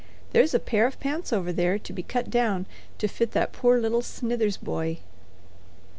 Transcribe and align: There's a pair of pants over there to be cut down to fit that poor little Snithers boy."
There's 0.31 0.55
a 0.55 0.59
pair 0.59 0.87
of 0.87 0.99
pants 0.99 1.31
over 1.31 1.53
there 1.53 1.77
to 1.77 1.93
be 1.93 2.01
cut 2.01 2.31
down 2.31 2.65
to 2.97 3.07
fit 3.07 3.33
that 3.33 3.53
poor 3.53 3.79
little 3.79 4.01
Snithers 4.01 4.57
boy." 4.57 4.97